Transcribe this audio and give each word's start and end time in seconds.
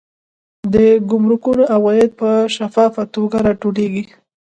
د 0.73 0.75
ګمرکونو 1.09 1.63
عواید 1.75 2.11
په 2.19 2.29
شفافه 2.55 3.03
توګه 3.15 3.37
راټولیږي. 3.47 4.03